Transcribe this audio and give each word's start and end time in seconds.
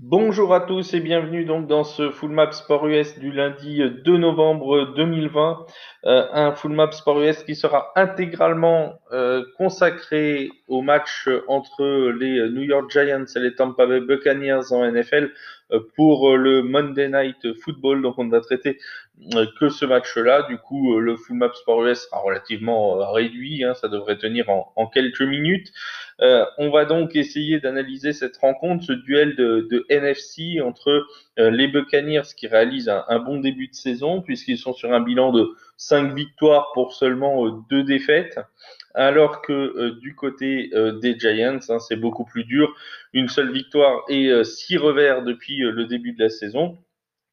Bonjour 0.00 0.52
à 0.52 0.60
tous 0.60 0.92
et 0.94 0.98
bienvenue 0.98 1.44
donc 1.44 1.68
dans 1.68 1.84
ce 1.84 2.10
Full 2.10 2.32
Map 2.32 2.50
Sport 2.50 2.88
US 2.88 3.16
du 3.16 3.30
lundi 3.30 3.80
2 4.04 4.18
novembre 4.18 4.92
2020. 4.96 5.66
Euh, 6.06 6.26
un 6.32 6.52
Full 6.52 6.72
Map 6.72 6.90
Sport 6.90 7.20
US 7.20 7.44
qui 7.44 7.54
sera 7.54 7.92
intégralement 7.94 8.98
euh, 9.12 9.44
consacré 9.56 10.50
au 10.66 10.82
match 10.82 11.28
entre 11.46 12.10
les 12.10 12.50
New 12.50 12.62
York 12.62 12.90
Giants 12.90 13.24
et 13.36 13.38
les 13.38 13.54
Tampa 13.54 13.86
Bay 13.86 14.00
Buccaneers 14.00 14.72
en 14.72 14.84
NFL 14.84 15.30
euh, 15.70 15.78
pour 15.94 16.36
le 16.36 16.62
Monday 16.62 17.08
Night 17.08 17.54
Football. 17.60 18.02
Donc 18.02 18.18
on 18.18 18.24
ne 18.24 18.32
va 18.32 18.40
traiter 18.40 18.78
que 19.58 19.68
ce 19.68 19.84
match-là. 19.84 20.42
Du 20.48 20.58
coup, 20.58 20.98
le 20.98 21.16
Full 21.16 21.36
Map 21.36 21.52
Sport 21.54 21.86
US 21.86 22.06
sera 22.06 22.20
relativement 22.20 23.12
réduit. 23.12 23.64
Hein, 23.64 23.74
ça 23.74 23.88
devrait 23.88 24.18
tenir 24.18 24.48
en, 24.48 24.86
quelques 24.86 25.22
minutes. 25.22 25.72
Euh, 26.20 26.44
on 26.58 26.70
va 26.70 26.84
donc 26.84 27.16
essayer 27.16 27.58
d'analyser 27.60 28.12
cette 28.12 28.36
rencontre, 28.36 28.84
ce 28.84 28.92
duel 28.92 29.34
de, 29.36 29.84
NFC 29.88 30.60
entre 30.60 31.06
euh, 31.38 31.50
les 31.50 31.68
Buccaneers 31.68 32.34
qui 32.36 32.46
réalisent 32.46 32.88
un, 32.88 33.18
bon 33.18 33.38
début 33.38 33.68
de 33.68 33.74
saison 33.74 34.22
puisqu'ils 34.22 34.58
sont 34.58 34.72
sur 34.72 34.92
un 34.92 35.00
bilan 35.00 35.32
de 35.32 35.54
5 35.76 36.14
victoires 36.14 36.70
pour 36.74 36.94
seulement 36.94 37.48
2 37.48 37.78
euh, 37.78 37.82
défaites, 37.82 38.38
alors 38.94 39.42
que 39.42 39.98
du 40.00 40.14
côté 40.14 40.70
des 41.02 41.18
Giants, 41.18 41.58
hein, 41.68 41.78
c'est 41.80 41.96
beaucoup 41.96 42.24
plus 42.24 42.44
dur, 42.44 42.72
une 43.12 43.28
seule 43.28 43.50
victoire 43.50 44.04
et 44.08 44.30
6 44.44 44.76
revers 44.76 45.22
depuis 45.22 45.58
le 45.58 45.86
début 45.86 46.12
de 46.12 46.22
la 46.22 46.28
saison. 46.28 46.78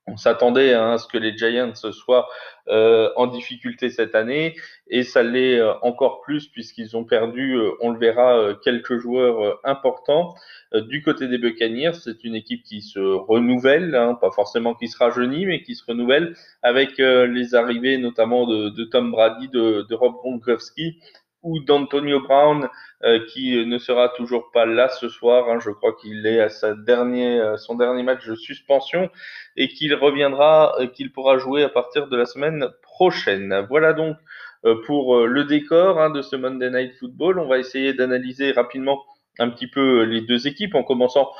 On 0.08 0.18
s'attendait 0.18 0.73
à 0.73 0.98
ce 0.98 1.08
que 1.08 1.18
les 1.18 1.38
Giants 1.38 1.76
soient 1.76 2.28
euh, 2.68 3.12
en 3.16 3.28
difficulté 3.28 3.90
cette 3.90 4.16
année 4.16 4.55
et 4.88 5.04
ça 5.04 5.22
l'est 5.22 5.59
euh, 5.59 5.73
encore 5.84 6.22
plus 6.22 6.48
puisqu'ils 6.48 6.98
ont 6.98 7.04
perdu, 7.04 7.54
euh, 7.54 7.72
on 7.82 7.92
le 7.92 8.00
verra, 8.00 8.56
quelques 8.64 8.98
joueurs 8.98 9.59
importants. 9.64 10.34
du 10.73 11.04
côté 11.04 11.28
des 11.28 11.38
Buccaneers, 11.38 11.94
c'est 11.94 12.23
une 12.23 12.36
équipe 12.36 12.64
qui 12.64 12.82
se 12.82 13.00
renouvelle, 13.00 13.94
hein, 13.95 14.16
pas 14.20 14.32
forcément 14.32 14.73
qui 14.73 14.88
se 14.88 14.98
rajeunit, 14.98 15.45
mais 15.45 15.62
qui 15.62 15.75
se 15.75 15.84
renouvelle 15.88 16.36
avec 16.64 16.97
les 16.97 17.56
arrivées 17.56 17.97
notamment 17.97 18.47
de, 18.47 18.70
de 18.70 18.84
Tom 18.86 19.12
Brady, 19.12 19.50
de, 19.50 19.86
de 19.88 19.95
Rob 19.95 20.14
Gronkowski 20.16 21.00
ou 21.44 21.59
d'Antonio 21.59 22.20
Brown 22.22 22.67
euh, 23.03 23.20
qui 23.34 23.66
ne 23.66 23.78
sera 23.78 24.09
toujours 24.09 24.52
pas 24.52 24.66
là 24.66 24.88
ce 24.89 25.09
soir. 25.09 25.50
Hein. 25.50 25.59
Je 25.59 25.72
crois 25.72 25.94
qu'il 25.94 26.25
est 26.28 26.39
à 26.39 26.50
sa 26.50 26.75
dernier, 26.75 27.42
son 27.58 27.75
dernier 27.75 28.03
match 28.03 28.28
de 28.28 28.36
suspension 28.36 29.09
et 29.56 29.67
qu'il 29.69 29.95
reviendra, 29.95 30.75
euh, 30.80 30.88
qu'il 30.88 31.12
pourra 31.12 31.38
jouer 31.38 31.64
à 31.64 31.69
partir 31.69 32.08
de 32.08 32.17
la 32.17 32.25
semaine 32.25 32.67
prochaine. 32.84 33.66
Voilà 33.69 33.94
donc 33.94 34.17
euh, 34.66 34.75
pour 34.86 35.25
le 35.25 35.44
décor 35.45 36.00
hein, 36.00 36.12
de 36.12 36.22
ce 36.22 36.36
Monday 36.36 36.69
Night 36.69 36.94
Football. 37.00 37.39
On 37.39 37.47
va 37.47 37.58
essayer 37.58 37.94
d'analyser 37.94 38.52
rapidement 38.52 39.03
un 39.39 39.50
petit 39.50 39.67
peu 39.67 40.03
les 40.03 40.22
deux 40.22 40.45
équipes 40.47 40.75
en 40.75 40.84
commençant 40.84 41.31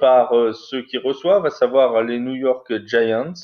par 0.00 0.32
ceux 0.54 0.80
qui 0.80 0.96
reçoivent, 0.96 1.44
à 1.44 1.50
savoir 1.50 2.02
les 2.02 2.18
New 2.18 2.34
York 2.34 2.72
Giants 2.86 3.34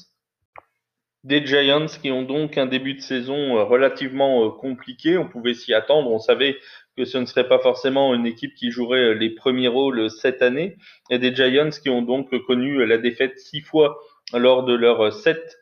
des 1.25 1.45
Giants 1.45 1.87
qui 2.01 2.11
ont 2.11 2.23
donc 2.23 2.57
un 2.57 2.67
début 2.67 2.95
de 2.95 3.01
saison 3.01 3.59
euh, 3.59 3.65
relativement 3.65 4.47
euh, 4.47 4.51
compliqué. 4.51 5.19
On 5.19 5.29
pouvait 5.29 5.55
s'y 5.55 5.75
attendre. 5.75 6.11
On 6.11 6.19
savait 6.19 6.57
que 6.97 7.05
ce 7.05 7.19
ne 7.19 7.27
serait 7.27 7.49
pas 7.49 7.59
forcément 7.59 8.15
une 8.15 8.27
équipe 8.27 8.55
qui 8.55 8.71
jouerait 8.71 9.11
euh, 9.11 9.15
les 9.15 9.31
premiers 9.31 9.69
rôles 9.69 10.11
cette 10.11 10.41
année. 10.41 10.77
Et 11.11 11.19
des 11.19 11.35
Giants 11.35 11.71
qui 11.71 11.91
ont 11.91 12.03
donc 12.03 12.31
connu 12.47 12.87
la 12.87 12.97
défaite 12.97 13.39
six 13.39 13.61
fois 13.61 13.99
lors 14.33 14.65
de 14.65 14.75
leurs 14.75 15.13
sept 15.13 15.57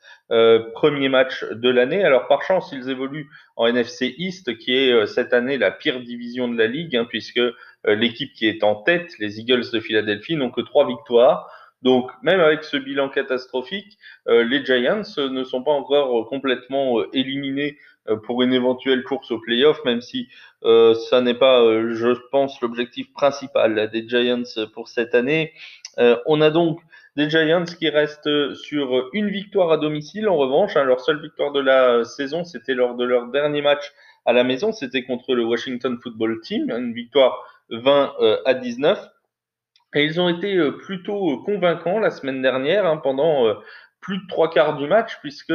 premiers 0.74 1.08
matchs 1.08 1.42
de 1.52 1.70
l'année. 1.70 2.04
Alors 2.04 2.28
par 2.28 2.42
chance, 2.42 2.68
ils 2.70 2.90
évoluent 2.90 3.30
en 3.56 3.66
NFC 3.66 4.14
East, 4.18 4.58
qui 4.58 4.74
est 4.74 5.06
cette 5.06 5.32
année 5.32 5.56
la 5.56 5.70
pire 5.70 6.00
division 6.00 6.48
de 6.48 6.58
la 6.58 6.66
ligue, 6.66 6.94
hein, 6.94 7.06
puisque 7.08 7.40
l'équipe 7.86 8.34
qui 8.34 8.46
est 8.46 8.62
en 8.62 8.74
tête, 8.74 9.10
les 9.18 9.40
Eagles 9.40 9.70
de 9.72 9.80
Philadelphie, 9.80 10.36
n'ont 10.36 10.50
que 10.50 10.60
trois 10.60 10.86
victoires. 10.86 11.50
Donc, 11.82 12.10
même 12.22 12.40
avec 12.40 12.64
ce 12.64 12.76
bilan 12.76 13.08
catastrophique, 13.08 13.98
euh, 14.26 14.42
les 14.42 14.64
Giants 14.64 15.02
ne 15.16 15.44
sont 15.44 15.62
pas 15.62 15.70
encore 15.70 16.28
complètement 16.28 16.98
euh, 16.98 17.08
éliminés 17.12 17.78
euh, 18.08 18.16
pour 18.16 18.42
une 18.42 18.53
éventuelle 18.53 19.04
course 19.04 19.30
au 19.30 19.38
playoff, 19.38 19.84
même 19.84 20.00
si 20.00 20.28
ça 20.62 21.20
n'est 21.20 21.34
pas, 21.38 21.62
je 21.92 22.19
pense, 22.32 22.60
l'objectif 22.60 23.12
principal 23.12 23.88
des 23.92 24.08
Giants 24.08 24.42
pour 24.75 24.88
cette 24.88 25.14
année. 25.14 25.53
on 26.26 26.41
a 26.41 26.50
donc 26.50 26.80
des 27.14 27.30
Giants 27.30 27.64
qui 27.64 27.88
restent 27.88 28.54
sur 28.54 29.08
une 29.12 29.28
victoire 29.28 29.70
à 29.70 29.76
domicile. 29.76 30.28
En 30.28 30.36
revanche, 30.36 30.76
hein, 30.76 30.82
leur 30.82 30.98
seule 30.98 31.22
victoire 31.22 31.53
de 31.53 31.60
la 31.60 32.04
saison, 32.04 32.42
c'était 32.42 32.74
lors 32.74 32.97
de 32.97 33.04
leur 33.04 33.28
dernier 33.28 33.62
match 33.62 33.92
à 34.26 34.32
la 34.32 34.42
maison, 34.42 34.72
c'était 34.72 35.04
contre 35.04 35.36
le 35.36 35.44
Washington 35.44 35.97
Football 36.03 36.41
Team, 36.41 36.72
une 36.72 36.92
victoire 36.92 37.47
20 37.70 38.14
à 38.44 38.54
19. 38.54 38.98
Et 39.94 40.04
ils 40.04 40.21
ont 40.21 40.28
été 40.28 40.56
euh, 40.56 40.72
plutôt 40.72 41.32
euh, 41.32 41.44
convaincants 41.44 41.99
la 41.99 42.10
semaine 42.10 42.43
dernière, 42.43 42.87
hein, 42.87 42.99
pendant 42.99 43.47
euh, 43.47 43.54
plus 44.00 44.19
de 44.19 44.26
trois 44.28 44.50
quarts 44.50 44.76
du 44.76 44.87
match, 44.87 45.19
puisque 45.21 45.53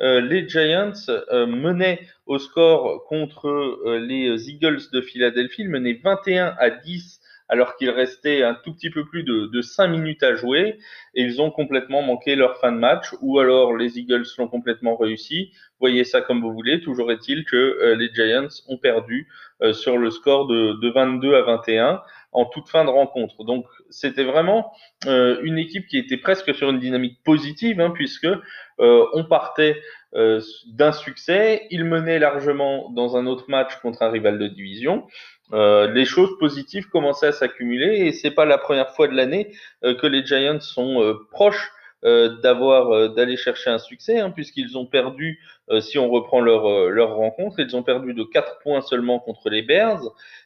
les 0.00 0.46
Giants 0.46 0.92
menaient 1.32 2.06
au 2.26 2.38
score 2.38 3.04
contre 3.08 3.96
les 3.98 4.50
Eagles 4.50 4.82
de 4.92 5.00
Philadelphie, 5.00 5.62
ils 5.62 5.70
menaient 5.70 5.98
21 6.04 6.54
à 6.58 6.68
10 6.68 7.20
alors 7.48 7.74
qu'il 7.76 7.88
restait 7.88 8.42
un 8.42 8.54
tout 8.54 8.74
petit 8.74 8.90
peu 8.90 9.06
plus 9.06 9.22
de, 9.22 9.46
de 9.46 9.62
5 9.62 9.88
minutes 9.88 10.22
à 10.22 10.34
jouer, 10.34 10.78
et 11.14 11.22
ils 11.22 11.40
ont 11.40 11.50
complètement 11.50 12.02
manqué 12.02 12.36
leur 12.36 12.58
fin 12.58 12.70
de 12.70 12.76
match, 12.76 13.14
ou 13.22 13.38
alors 13.38 13.74
les 13.74 13.98
Eagles 13.98 14.26
l'ont 14.36 14.48
complètement 14.48 14.96
réussi. 14.96 15.52
Voyez 15.80 16.04
ça 16.04 16.20
comme 16.20 16.42
vous 16.42 16.52
voulez, 16.52 16.82
toujours 16.82 17.10
est-il 17.10 17.46
que 17.46 17.94
les 17.98 18.12
Giants 18.12 18.48
ont 18.68 18.76
perdu 18.76 19.26
sur 19.72 19.96
le 19.96 20.10
score 20.10 20.46
de, 20.48 20.78
de 20.82 20.90
22 20.90 21.34
à 21.34 21.42
21 21.42 22.02
en 22.36 22.44
toute 22.44 22.68
fin 22.68 22.84
de 22.84 22.90
rencontre. 22.90 23.44
Donc 23.44 23.64
c'était 23.88 24.24
vraiment 24.24 24.72
euh, 25.06 25.40
une 25.42 25.58
équipe 25.58 25.86
qui 25.86 25.96
était 25.98 26.18
presque 26.18 26.54
sur 26.54 26.68
une 26.68 26.78
dynamique 26.78 27.18
positive, 27.24 27.80
hein, 27.80 27.90
puisque 27.90 28.26
euh, 28.26 29.06
on 29.14 29.24
partait 29.24 29.80
euh, 30.14 30.40
d'un 30.66 30.92
succès, 30.92 31.66
il 31.70 31.84
menait 31.84 32.18
largement 32.18 32.90
dans 32.90 33.16
un 33.16 33.26
autre 33.26 33.46
match 33.48 33.76
contre 33.76 34.02
un 34.02 34.10
rival 34.10 34.38
de 34.38 34.48
division. 34.48 35.06
les 35.52 36.04
choses 36.04 36.32
positives 36.38 36.88
commençaient 36.88 37.28
à 37.28 37.32
s'accumuler 37.32 38.06
et 38.06 38.12
c'est 38.12 38.32
pas 38.32 38.44
la 38.44 38.58
première 38.58 38.90
fois 38.90 39.08
de 39.08 39.14
l'année 39.14 39.52
que 39.82 40.06
les 40.06 40.22
Giants 40.26 40.60
sont 40.60 41.16
proches 41.30 41.70
d'avoir 42.02 42.92
euh, 42.92 43.08
d'aller 43.08 43.36
chercher 43.36 43.70
un 43.70 43.78
succès, 43.78 44.20
hein, 44.20 44.30
puisqu'ils 44.30 44.76
ont 44.76 44.86
perdu, 44.86 45.40
euh, 45.70 45.80
si 45.80 45.98
on 45.98 46.10
reprend 46.10 46.40
leur, 46.40 46.90
leur 46.90 47.14
rencontre, 47.16 47.58
ils 47.58 47.74
ont 47.74 47.82
perdu 47.82 48.14
de 48.14 48.22
4 48.22 48.58
points 48.62 48.80
seulement 48.82 49.18
contre 49.18 49.48
les 49.48 49.62
Bears, 49.62 50.02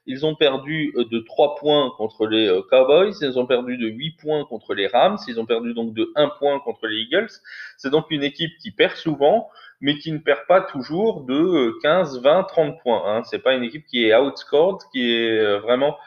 ils 0.06 0.24
ont 0.24 0.34
perdu 0.36 0.94
de 0.96 1.18
3 1.18 1.56
points 1.56 1.92
contre 1.96 2.26
les 2.26 2.48
Cowboys, 2.70 3.12
ils 3.20 3.38
ont 3.38 3.46
perdu 3.46 3.76
de 3.76 3.88
8 3.88 4.12
points 4.12 4.44
contre 4.44 4.74
les 4.74 4.86
Rams, 4.86 5.18
ils 5.28 5.40
ont 5.40 5.46
perdu 5.46 5.74
donc 5.74 5.92
de 5.92 6.10
1 6.14 6.28
point 6.38 6.60
contre 6.60 6.86
les 6.86 7.02
Eagles. 7.02 7.30
C'est 7.76 7.90
donc 7.90 8.06
une 8.10 8.22
équipe 8.22 8.52
qui 8.62 8.70
perd 8.70 8.94
souvent, 8.94 9.50
mais 9.80 9.98
qui 9.98 10.12
ne 10.12 10.18
perd 10.18 10.46
pas 10.46 10.60
toujours 10.60 11.24
de 11.24 11.78
15, 11.82 12.22
20, 12.22 12.44
30 12.44 12.80
points. 12.80 13.02
Hein. 13.06 13.22
C'est 13.24 13.40
pas 13.40 13.54
une 13.54 13.64
équipe 13.64 13.86
qui 13.86 14.06
est 14.06 14.16
outscored, 14.16 14.78
qui 14.92 15.12
est 15.12 15.58
vraiment 15.58 15.98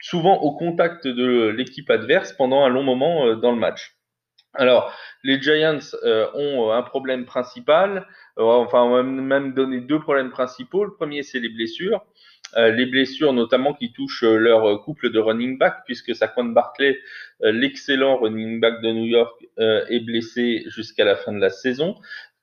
souvent 0.00 0.36
au 0.42 0.52
contact 0.52 1.06
de 1.06 1.48
l'équipe 1.48 1.88
adverse 1.90 2.32
pendant 2.32 2.64
un 2.64 2.68
long 2.68 2.82
moment 2.82 3.34
dans 3.36 3.52
le 3.52 3.58
match. 3.58 3.97
Alors, 4.58 4.92
les 5.22 5.40
Giants 5.40 5.78
euh, 6.02 6.26
ont 6.34 6.72
un 6.72 6.82
problème 6.82 7.24
principal, 7.24 8.08
euh, 8.38 8.42
enfin, 8.42 8.82
on 8.82 8.90
va 8.90 9.02
même 9.04 9.54
donner 9.54 9.80
deux 9.80 10.00
problèmes 10.00 10.30
principaux. 10.30 10.84
Le 10.84 10.92
premier, 10.92 11.22
c'est 11.22 11.38
les 11.38 11.48
blessures. 11.48 12.04
Euh, 12.56 12.72
les 12.72 12.86
blessures 12.86 13.32
notamment 13.32 13.72
qui 13.72 13.92
touchent 13.92 14.24
leur 14.24 14.82
couple 14.82 15.10
de 15.10 15.20
running 15.20 15.58
back, 15.58 15.84
puisque 15.86 16.12
Saquon 16.12 16.46
Barclay, 16.46 16.98
l'excellent 17.40 18.16
running 18.16 18.58
back 18.58 18.80
de 18.82 18.90
New 18.90 19.04
York, 19.04 19.46
est 19.58 20.00
blessé 20.00 20.64
jusqu'à 20.66 21.04
la 21.04 21.14
fin 21.14 21.32
de 21.32 21.40
la 21.40 21.50
saison 21.50 21.94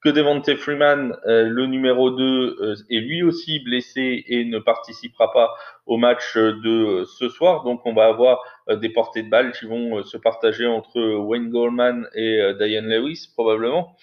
que 0.06 0.12
Devontae 0.12 0.56
Freeman, 0.56 1.18
euh, 1.26 1.50
le 1.50 1.66
numéro 1.66 2.12
2, 2.12 2.58
euh, 2.62 2.76
est 2.92 3.00
lui 3.00 3.24
aussi 3.24 3.60
blessé 3.60 4.24
et 4.28 4.46
ne 4.46 4.60
participera 4.60 5.34
pas 5.34 5.56
au 5.88 5.98
match 5.98 6.38
de 6.38 7.06
ce 7.18 7.28
soir. 7.28 7.64
Donc 7.64 7.82
on 7.88 7.94
va 7.94 8.06
avoir 8.06 8.44
euh, 8.70 8.76
des 8.76 8.90
portées 8.90 9.24
de 9.24 9.30
balles 9.32 9.52
qui 9.52 9.66
vont 9.66 10.04
se 10.04 10.18
partager 10.18 10.68
entre 10.68 11.02
Wayne 11.02 11.50
Goldman 11.50 12.08
et 12.14 12.40
Diane 12.60 12.88
Lewis 12.88 13.32
probablement. 13.34 13.96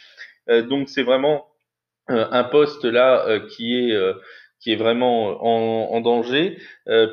donc 0.49 0.89
c'est 0.89 1.05
vraiment 1.05 1.47
un 2.09 2.45
poste 2.45 2.85
là 2.85 3.39
qui 3.51 3.79
est 3.79 3.97
qui 4.59 4.73
est 4.73 4.77
vraiment 4.77 5.45
en, 5.45 5.95
en 5.95 6.01
danger, 6.01 6.59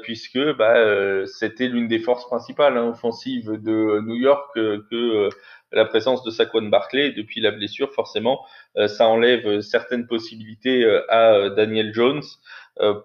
puisque 0.03 0.39
bah, 0.57 1.25
c'était 1.25 1.67
l'une 1.67 1.87
des 1.87 1.99
forces 1.99 2.25
principales 2.25 2.77
hein, 2.77 2.89
offensives 2.89 3.51
de 3.51 4.01
New 4.01 4.15
York 4.15 4.51
que 4.55 5.29
la 5.71 5.85
présence 5.85 6.23
de 6.23 6.31
Saquon 6.31 6.63
Barclay. 6.63 7.11
Depuis 7.11 7.41
la 7.41 7.51
blessure, 7.51 7.93
forcément, 7.93 8.45
euh, 8.77 8.87
ça 8.87 9.07
enlève 9.07 9.61
certaines 9.61 10.07
possibilités 10.07 10.83
euh, 10.83 11.01
à 11.09 11.33
euh, 11.33 11.49
Daniel 11.49 11.93
Jones 11.93 12.23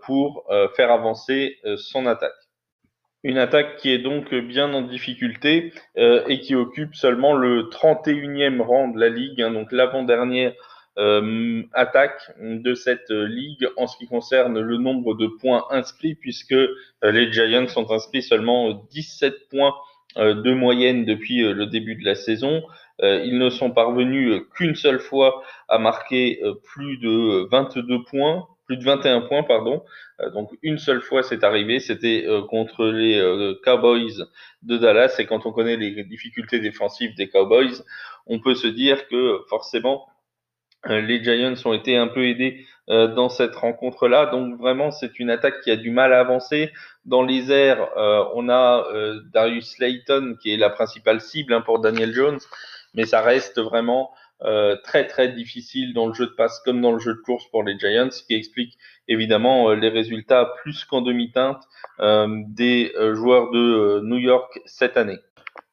pour 0.03 0.49
faire 0.77 0.93
avancer 0.93 1.59
son 1.79 2.07
attaque. 2.07 2.31
Une 3.25 3.39
attaque 3.39 3.77
qui 3.79 3.91
est 3.91 3.99
donc 3.99 4.33
bien 4.33 4.73
en 4.73 4.83
difficulté 4.83 5.73
et 5.97 6.39
qui 6.39 6.55
occupe 6.55 6.95
seulement 6.95 7.33
le 7.35 7.65
31e 7.65 8.61
rang 8.61 8.87
de 8.87 9.01
la 9.01 9.09
ligue, 9.09 9.43
hein, 9.43 9.51
donc 9.51 9.73
l'avant-dernière 9.73 10.53
attaque 11.73 12.21
de 12.39 12.75
cette 12.75 13.11
ligue 13.11 13.67
en 13.77 13.89
ce 13.89 13.97
qui 13.97 14.07
concerne 14.07 14.61
le 14.61 14.77
nombre 14.77 15.15
de 15.15 15.27
points 15.27 15.65
inscrits, 15.71 16.15
puisque 16.15 16.55
les 17.03 17.33
Giants 17.33 17.67
ont 17.75 17.91
inscrit 17.91 18.23
seulement 18.23 18.75
17 18.93 19.49
points 19.49 19.75
de 20.17 20.55
moyenne 20.55 21.05
depuis 21.05 21.41
le 21.41 21.67
début 21.67 21.97
de 21.97 22.05
la 22.05 22.15
saison. 22.15 22.63
ils 23.03 23.39
ne 23.39 23.51
sont 23.51 23.71
parvenus 23.71 24.43
qu'une 24.55 24.75
seule 24.75 25.01
fois 25.01 25.43
à 25.69 25.79
marquer 25.79 26.41
plus 26.63 26.99
de 26.99 27.49
22 27.51 28.05
points, 28.05 28.47
plus 28.67 28.77
de 28.77 28.85
21 28.85 29.23
points, 29.23 29.43
pardon. 29.43 29.83
donc 30.33 30.51
une 30.63 30.79
seule 30.79 31.01
fois 31.01 31.23
c'est 31.23 31.43
arrivé, 31.43 31.81
c'était 31.81 32.27
contre 32.49 32.87
les 32.87 33.21
Cowboys 33.65 34.25
de 34.63 34.77
Dallas. 34.77 35.17
Et 35.19 35.27
quand 35.27 35.47
on 35.47 35.53
connaît 35.53 35.77
les 35.77 36.05
difficultés 36.05 36.61
défensives 36.61 37.15
des 37.17 37.29
Cowboys, 37.29 37.83
on 38.27 38.39
peut 38.39 38.55
se 38.55 38.69
dire 38.69 39.09
que 39.09 39.41
forcément 39.49 40.07
les 40.87 41.23
Giants 41.23 41.55
ont 41.65 41.73
été 41.73 41.97
un 41.97 42.09
peu 42.09 42.27
aidés 42.27 42.67
euh, 42.91 43.09
dans 43.09 43.31
cette 43.31 43.57
rencontre-là. 43.57 44.27
Donc 44.27 44.59
vraiment, 44.59 44.91
c'est 44.91 45.19
une 45.19 45.31
attaque 45.31 45.63
qui 45.63 45.71
a 45.71 45.77
du 45.77 45.91
mal 45.91 46.13
à 46.13 46.21
avancer. 46.21 46.71
Dans 47.07 47.23
les 47.23 47.51
airs, 47.51 47.89
euh, 47.97 48.25
on 48.35 48.51
a 48.51 48.87
euh, 48.93 49.23
Darius 49.33 49.71
Slayton 49.71 50.37
qui 50.39 50.53
est 50.53 50.59
la 50.59 50.69
principale 50.69 51.23
cible 51.23 51.55
hein, 51.55 51.63
pour 51.63 51.79
Daniel 51.79 52.13
Jones, 52.13 52.41
mais 52.93 53.07
ça 53.07 53.23
reste 53.23 53.59
vraiment 53.59 54.11
très 54.83 55.07
très 55.07 55.29
difficile 55.29 55.95
dans 55.95 56.07
le 56.07 56.13
jeu 56.13 56.27
de 56.27 56.33
passe 56.33 56.61
comme 56.67 56.83
dans 56.83 56.93
le 56.93 56.99
jeu 56.99 57.15
de 57.15 57.21
course 57.21 57.47
pour 57.51 57.63
les 57.63 57.79
Giants, 57.79 58.11
ce 58.11 58.23
qui 58.23 58.35
explique 58.35 58.77
évidemment 59.09 59.71
les 59.71 59.89
résultats 59.89 60.53
plus 60.61 60.85
qu'en 60.85 61.01
demi-teinte 61.01 61.63
des 61.99 62.93
joueurs 63.15 63.51
de 63.53 64.01
New 64.05 64.19
York 64.19 64.61
cette 64.67 64.99
année. 64.99 65.19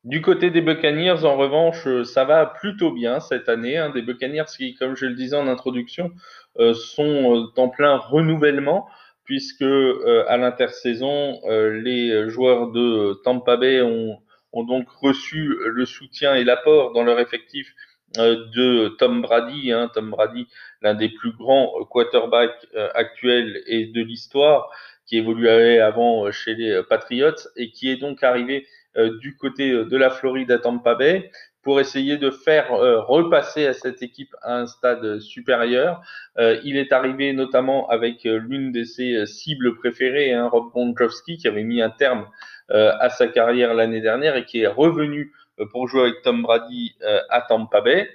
Du 0.04 0.22
côté 0.24 0.50
des 0.50 0.62
Buccaneers, 0.62 1.26
en 1.26 1.38
revanche, 1.38 1.86
euh, 1.86 2.04
ça 2.04 2.26
va 2.26 2.48
plutôt 2.48 2.92
bien 2.92 3.20
cette 3.20 3.48
année. 3.50 3.78
Hein, 3.78 3.92
des 3.92 4.02
Buccaneers 4.02 4.46
qui, 4.58 4.74
comme 4.74 4.96
je 4.96 5.06
le 5.06 5.14
disais 5.14 5.36
en 5.36 5.48
introduction, 5.48 6.12
euh, 6.58 6.74
sont 6.74 7.36
euh, 7.36 7.62
en 7.62 7.70
plein 7.70 7.98
renouvellement, 7.98 8.88
puisque 9.26 9.62
à 9.62 10.38
l'intersaison, 10.38 11.40
les 11.48 12.30
joueurs 12.30 12.72
de 12.72 13.22
Tampa 13.24 13.56
Bay 13.56 13.82
ont, 13.82 14.20
donc 14.54 14.90
reçu 14.90 15.56
le 15.64 15.86
soutien 15.86 16.36
et 16.36 16.44
l'apport 16.44 16.92
dans 16.92 17.04
leur 17.04 17.20
effectif 17.20 17.74
de 18.18 18.90
Tom 18.98 19.22
Brady. 19.22 19.72
Hein, 19.72 19.90
Tom 19.94 20.10
Brady, 20.10 20.48
l'un 20.82 20.96
des 20.96 21.08
plus 21.08 21.32
grands 21.32 21.72
quarterbacks 21.90 22.68
actuels 22.94 23.62
et 23.68 23.86
de 23.86 24.02
l'histoire, 24.02 24.70
qui 25.06 25.18
évoluait 25.18 25.80
avant 25.80 26.30
chez 26.32 26.56
les 26.56 26.82
Patriots 26.84 27.48
et 27.56 27.72
qui 27.72 27.90
est 27.90 27.98
donc 27.98 28.24
arrivé 28.24 28.68
du 28.96 29.38
côté 29.38 29.72
euh, 29.72 29.86
de 29.86 29.98
la 29.98 30.10
Floride 30.10 30.52
à 30.52 30.58
Tampa 30.58 30.96
Bay 30.96 31.32
pour 31.64 31.80
essayer 31.80 32.18
de 32.18 32.32
faire 32.32 32.74
euh, 32.74 33.02
repasser 33.02 33.68
à 33.68 33.74
cette 33.74 34.02
équipe 34.02 34.36
à 34.42 34.58
un 34.58 34.68
stade 34.68 35.20
supérieur. 35.20 36.02
il 36.38 36.76
est 36.76 36.92
arrivé 36.92 37.34
notamment 37.34 37.88
avec 37.90 38.24
l'une 38.24 38.72
de 38.72 38.84
ses 38.84 39.26
cibles 39.28 39.76
préférées, 39.76 40.34
hein, 40.34 40.48
Rob 40.48 40.72
Gronkowski, 40.72 41.38
qui 41.38 41.48
avait 41.48 41.64
mis 41.64 41.82
un 41.82 41.92
terme 41.92 42.28
à 42.70 43.10
sa 43.10 43.28
carrière 43.28 43.74
l'année 43.74 44.00
dernière 44.00 44.38
et 44.38 44.46
qui 44.46 44.62
est 44.62 44.68
revenu 44.68 45.34
pour 45.72 45.88
jouer 45.88 46.04
avec 46.04 46.22
Tom 46.24 46.42
Brady 46.42 46.96
à 47.30 47.42
Tampa 47.42 47.82
Bay. 47.82 48.10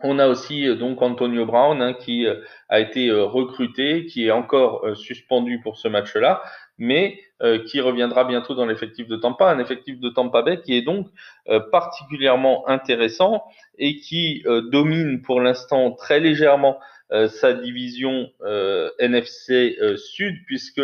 On 0.00 0.18
a 0.18 0.28
aussi 0.28 0.66
donc 0.76 1.00
Antonio 1.00 1.46
Brown 1.46 1.80
hein, 1.80 1.94
qui 1.94 2.26
a 2.68 2.80
été 2.80 3.10
recruté, 3.10 4.06
qui 4.06 4.26
est 4.26 4.30
encore 4.30 4.96
suspendu 4.96 5.60
pour 5.60 5.78
ce 5.78 5.88
match-là 5.88 6.42
mais 6.78 7.18
euh, 7.42 7.64
qui 7.64 7.80
reviendra 7.80 8.24
bientôt 8.24 8.54
dans 8.54 8.66
l'effectif 8.66 9.06
de 9.06 9.16
Tampa, 9.16 9.50
un 9.50 9.58
effectif 9.58 10.00
de 10.00 10.08
Tampa 10.08 10.42
Bay 10.42 10.60
qui 10.60 10.76
est 10.76 10.82
donc 10.82 11.08
euh, 11.48 11.60
particulièrement 11.60 12.68
intéressant 12.68 13.44
et 13.78 13.96
qui 13.96 14.42
euh, 14.46 14.62
domine 14.70 15.22
pour 15.22 15.40
l'instant 15.40 15.92
très 15.92 16.20
légèrement 16.20 16.78
sa 17.28 17.52
division 17.52 18.28
NFC 18.98 19.78
Sud 19.96 20.34
puisque 20.46 20.82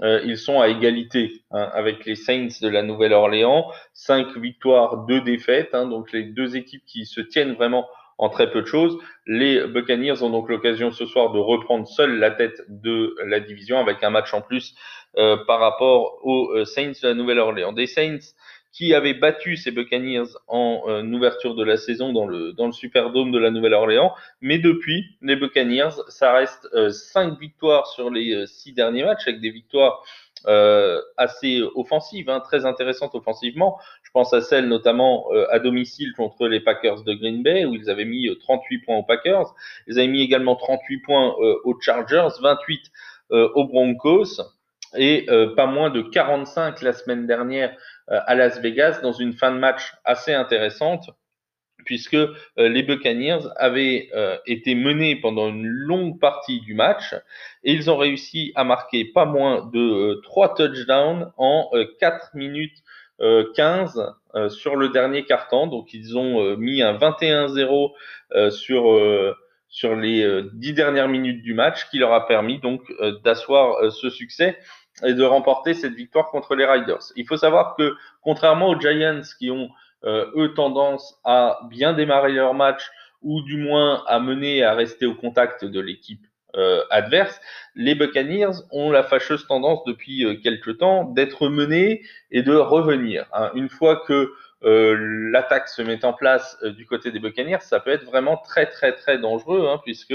ils 0.00 0.38
sont 0.38 0.60
à 0.60 0.68
égalité 0.68 1.42
hein, 1.50 1.68
avec 1.74 2.06
les 2.06 2.14
Saints 2.14 2.48
de 2.62 2.68
la 2.68 2.82
Nouvelle-Orléans, 2.82 3.70
cinq 3.92 4.38
victoires, 4.38 5.04
deux 5.06 5.20
défaites, 5.20 5.74
hein, 5.74 5.86
donc 5.86 6.12
les 6.12 6.22
deux 6.22 6.56
équipes 6.56 6.84
qui 6.86 7.04
se 7.04 7.20
tiennent 7.20 7.54
vraiment 7.54 7.86
en 8.18 8.28
très 8.28 8.50
peu 8.50 8.62
de 8.62 8.66
choses. 8.66 8.98
Les 9.26 9.66
Buccaneers 9.66 10.22
ont 10.22 10.30
donc 10.30 10.48
l'occasion 10.48 10.90
ce 10.90 11.06
soir 11.06 11.32
de 11.32 11.38
reprendre 11.38 11.86
seuls 11.86 12.18
la 12.18 12.30
tête 12.30 12.62
de 12.68 13.14
la 13.26 13.40
division 13.40 13.78
avec 13.78 14.02
un 14.02 14.10
match 14.10 14.32
en 14.34 14.40
plus 14.40 14.74
euh, 15.16 15.36
par 15.46 15.60
rapport 15.60 16.18
aux 16.22 16.50
euh, 16.52 16.64
Saints 16.64 16.92
de 17.02 17.08
la 17.08 17.14
Nouvelle-Orléans. 17.14 17.72
Des 17.72 17.86
Saints 17.86 18.34
qui 18.72 18.92
avaient 18.92 19.14
battu 19.14 19.56
ces 19.56 19.70
Buccaneers 19.70 20.28
en 20.48 20.82
euh, 20.86 21.02
ouverture 21.04 21.54
de 21.54 21.64
la 21.64 21.78
saison 21.78 22.12
dans 22.12 22.26
le, 22.26 22.52
dans 22.52 22.66
le 22.66 22.72
Superdome 22.72 23.32
de 23.32 23.38
la 23.38 23.50
Nouvelle-Orléans. 23.50 24.14
Mais 24.40 24.58
depuis, 24.58 25.16
les 25.22 25.36
Buccaneers, 25.36 26.02
ça 26.08 26.32
reste 26.32 26.68
cinq 26.90 27.38
victoires 27.38 27.86
sur 27.86 28.10
les 28.10 28.46
six 28.46 28.72
derniers 28.72 29.04
matchs 29.04 29.26
avec 29.26 29.40
des 29.40 29.50
victoires 29.50 30.02
euh, 30.46 31.00
assez 31.16 31.62
offensives, 31.74 32.28
hein, 32.30 32.40
très 32.40 32.66
intéressantes 32.66 33.14
offensivement. 33.14 33.78
Je 34.02 34.10
pense 34.12 34.32
à 34.32 34.40
celle 34.40 34.68
notamment 34.68 35.26
à 35.50 35.58
domicile 35.58 36.12
contre 36.16 36.46
les 36.46 36.60
Packers 36.60 37.02
de 37.02 37.14
Green 37.14 37.42
Bay, 37.42 37.64
où 37.64 37.74
ils 37.74 37.90
avaient 37.90 38.04
mis 38.04 38.28
38 38.40 38.78
points 38.80 38.96
aux 38.96 39.02
Packers. 39.02 39.54
Ils 39.86 39.98
avaient 39.98 40.08
mis 40.08 40.22
également 40.22 40.56
38 40.56 40.98
points 40.98 41.34
aux 41.64 41.80
Chargers, 41.80 42.28
28 42.40 42.80
aux 43.30 43.64
Broncos 43.64 44.40
et 44.94 45.26
euh, 45.28 45.54
pas 45.54 45.66
moins 45.66 45.90
de 45.90 46.02
45 46.02 46.82
la 46.82 46.92
semaine 46.92 47.26
dernière 47.26 47.76
euh, 48.10 48.20
à 48.26 48.34
Las 48.34 48.60
Vegas 48.60 49.00
dans 49.02 49.12
une 49.12 49.32
fin 49.32 49.50
de 49.50 49.58
match 49.58 49.94
assez 50.04 50.32
intéressante 50.32 51.10
puisque 51.86 52.14
euh, 52.14 52.28
les 52.58 52.82
Buccaneers 52.82 53.48
avaient 53.56 54.10
été 54.46 54.74
menés 54.74 55.16
pendant 55.16 55.48
une 55.48 55.66
longue 55.66 56.20
partie 56.20 56.60
du 56.60 56.74
match 56.74 57.14
et 57.64 57.72
ils 57.72 57.90
ont 57.90 57.96
réussi 57.96 58.52
à 58.54 58.64
marquer 58.64 59.04
pas 59.04 59.24
moins 59.24 59.70
de 59.72 60.20
3 60.22 60.54
touchdowns 60.54 61.32
en 61.38 61.70
4 62.00 62.34
minutes 62.34 62.82
15 63.54 64.14
sur 64.50 64.76
le 64.76 64.90
dernier 64.90 65.24
quart-temps. 65.24 65.66
Donc 65.66 65.94
ils 65.94 66.18
ont 66.18 66.56
mis 66.56 66.82
un 66.82 66.94
21-0 66.94 68.50
sur 68.50 69.36
sur 69.68 69.96
les 69.96 70.42
dix 70.52 70.74
dernières 70.74 71.08
minutes 71.08 71.42
du 71.42 71.54
match 71.54 71.88
qui 71.90 71.98
leur 71.98 72.12
a 72.12 72.26
permis 72.26 72.58
donc 72.58 72.82
d'asseoir 73.24 73.90
ce 73.92 74.10
succès 74.10 74.58
et 75.04 75.14
de 75.14 75.24
remporter 75.24 75.74
cette 75.74 75.94
victoire 75.94 76.30
contre 76.30 76.54
les 76.54 76.64
Riders. 76.64 77.12
Il 77.16 77.26
faut 77.26 77.36
savoir 77.36 77.76
que 77.76 77.94
contrairement 78.22 78.68
aux 78.68 78.80
Giants 78.80 79.20
qui 79.38 79.50
ont 79.50 79.68
euh, 79.68 79.68
eux 80.04 80.52
tendance 80.54 81.18
à 81.24 81.58
bien 81.68 81.92
démarrer 81.92 82.32
leur 82.32 82.54
match 82.54 82.90
ou 83.22 83.42
du 83.42 83.56
moins 83.56 84.04
à 84.06 84.20
mener 84.20 84.62
à 84.62 84.74
rester 84.74 85.06
au 85.06 85.14
contact 85.14 85.64
de 85.64 85.80
l'équipe 85.80 86.24
euh, 86.54 86.82
adverse, 86.90 87.40
les 87.74 87.94
Buccaneers 87.94 88.62
ont 88.70 88.90
la 88.90 89.02
fâcheuse 89.02 89.46
tendance 89.46 89.84
depuis 89.84 90.24
euh, 90.24 90.36
quelque 90.36 90.70
temps 90.70 91.04
d'être 91.04 91.48
menés 91.48 92.02
et 92.30 92.42
de 92.42 92.54
revenir. 92.54 93.26
Hein. 93.32 93.50
Une 93.54 93.68
fois 93.68 94.02
que 94.06 94.32
l'attaque 94.62 95.68
se 95.68 95.82
met 95.82 96.04
en 96.04 96.12
place 96.12 96.58
du 96.64 96.86
côté 96.86 97.12
des 97.12 97.20
Buccaneers, 97.20 97.60
ça 97.60 97.78
peut 97.78 97.90
être 97.90 98.04
vraiment 98.04 98.36
très 98.38 98.66
très 98.66 98.92
très 98.94 99.18
dangereux 99.18 99.68
hein, 99.68 99.80
puisque 99.84 100.14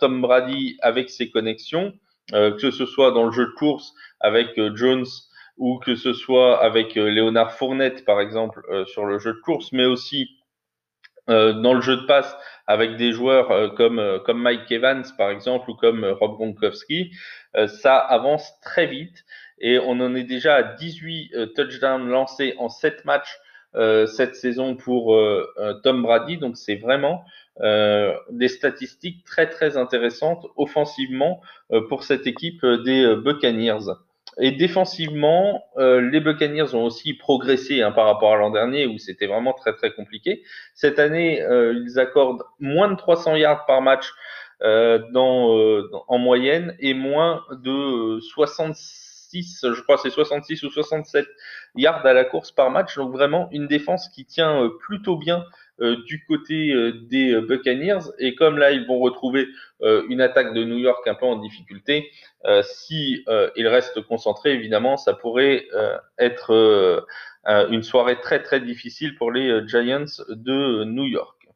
Tom 0.00 0.22
Brady 0.22 0.76
avec 0.80 1.08
ses 1.08 1.30
connexions 1.30 1.92
euh, 2.32 2.56
que 2.56 2.70
ce 2.70 2.86
soit 2.86 3.10
dans 3.10 3.24
le 3.24 3.32
jeu 3.32 3.46
de 3.46 3.50
course 3.52 3.92
avec 4.20 4.56
euh, 4.58 4.74
Jones 4.76 5.06
ou 5.60 5.78
que 5.78 5.94
ce 5.94 6.12
soit 6.12 6.60
avec 6.60 6.96
euh, 6.96 7.08
Léonard 7.08 7.52
Fournette, 7.52 8.04
par 8.04 8.20
exemple, 8.20 8.60
sur 8.86 9.06
le 9.06 9.18
jeu 9.18 9.34
de 9.34 9.40
course, 9.40 9.72
mais 9.72 9.84
aussi 9.84 10.36
dans 11.28 11.74
le 11.74 11.80
jeu 11.80 11.96
de 11.96 12.06
passe 12.06 12.36
avec 12.66 12.96
des 12.96 13.12
joueurs 13.12 13.76
comme, 13.76 14.20
comme 14.26 14.42
Mike 14.42 14.72
Evans, 14.72 15.04
par 15.16 15.30
exemple, 15.30 15.70
ou 15.70 15.74
comme 15.74 16.04
Rob 16.04 16.34
Gronkowski, 16.34 17.12
ça 17.68 17.98
avance 17.98 18.58
très 18.62 18.86
vite 18.86 19.24
et 19.60 19.78
on 19.78 20.00
en 20.00 20.16
est 20.16 20.24
déjà 20.24 20.56
à 20.56 20.62
18 20.64 21.54
touchdowns 21.54 22.08
lancés 22.08 22.56
en 22.58 22.68
7 22.68 23.04
matchs 23.04 23.38
cette 23.74 24.34
saison 24.34 24.74
pour 24.74 25.16
Tom 25.84 26.02
Brady. 26.02 26.38
Donc 26.38 26.56
c'est 26.56 26.76
vraiment 26.76 27.24
euh, 27.62 28.16
des 28.30 28.48
statistiques 28.48 29.22
très 29.24 29.50
très 29.50 29.76
intéressantes 29.76 30.46
offensivement 30.56 31.42
euh, 31.72 31.86
pour 31.88 32.04
cette 32.04 32.26
équipe 32.26 32.64
euh, 32.64 32.82
des 32.82 33.14
Buccaneers. 33.16 33.96
Et 34.38 34.52
défensivement, 34.52 35.64
les 35.76 36.20
Buccaneers 36.20 36.74
ont 36.74 36.84
aussi 36.84 37.14
progressé 37.14 37.82
hein, 37.82 37.92
par 37.92 38.06
rapport 38.06 38.32
à 38.32 38.36
l'an 38.36 38.50
dernier 38.50 38.86
où 38.86 38.96
c'était 38.98 39.26
vraiment 39.26 39.52
très 39.52 39.74
très 39.74 39.92
compliqué. 39.92 40.42
Cette 40.74 40.98
année, 40.98 41.40
ils 41.40 41.98
accordent 41.98 42.44
moins 42.58 42.88
de 42.88 42.96
300 42.96 43.36
yards 43.36 43.66
par 43.66 43.82
match 43.82 44.12
dans, 44.62 45.82
en 46.06 46.18
moyenne 46.18 46.76
et 46.78 46.94
moins 46.94 47.42
de 47.50 48.20
66, 48.20 49.66
je 49.74 49.82
crois 49.82 49.98
c'est 49.98 50.10
66 50.10 50.62
ou 50.62 50.70
67 50.70 51.26
yards 51.74 52.06
à 52.06 52.12
la 52.12 52.24
course 52.24 52.52
par 52.52 52.70
match. 52.70 52.96
Donc 52.96 53.12
vraiment 53.12 53.48
une 53.52 53.66
défense 53.66 54.08
qui 54.08 54.24
tient 54.24 54.70
plutôt 54.80 55.16
bien 55.16 55.38
euh, 55.38 55.44
du 55.80 56.24
côté 56.26 56.72
euh, 56.72 56.92
des 56.92 57.32
euh, 57.32 57.40
Buccaneers. 57.40 58.12
Et 58.18 58.34
comme 58.34 58.58
là, 58.58 58.70
ils 58.70 58.86
vont 58.86 58.98
retrouver 58.98 59.48
une 60.10 60.20
attaque 60.20 60.52
de 60.52 60.62
New 60.62 60.76
York 60.76 61.06
un 61.06 61.14
peu 61.14 61.24
en 61.24 61.36
difficulté, 61.36 62.10
si 62.62 63.24
ils 63.56 63.66
restent 63.66 64.02
concentrés, 64.02 64.52
évidemment, 64.52 64.98
ça 64.98 65.14
pourrait 65.14 65.66
être 66.18 67.06
une 67.46 67.82
soirée 67.82 68.20
très 68.20 68.42
très 68.42 68.60
difficile 68.60 69.14
pour 69.14 69.32
les 69.32 69.66
Giants 69.66 70.04
de 70.28 70.84
New 70.84 71.06
York. 71.06 71.48